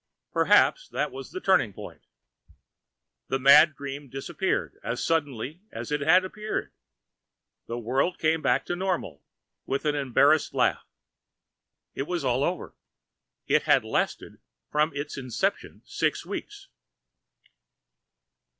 [0.29, 2.01] And perhaps that was the turning point.
[3.27, 6.71] The mad dream disappeared as suddenly as it had appeared.
[7.67, 9.21] The world came back to normal
[9.67, 10.87] with an embarrassed laugh.
[11.93, 12.73] It was all over.
[13.45, 14.39] It had lasted
[14.71, 16.67] from its inception six weeks.